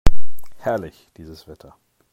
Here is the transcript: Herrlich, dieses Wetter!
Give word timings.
Herrlich, 0.57 1.11
dieses 1.17 1.45
Wetter! 1.47 1.77